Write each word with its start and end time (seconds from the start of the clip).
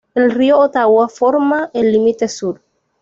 El 0.15 0.31
río 0.31 0.57
Ottawa 0.57 1.07
forma 1.09 1.69
el 1.75 1.91
límite 1.91 2.27
sur. 2.27 2.59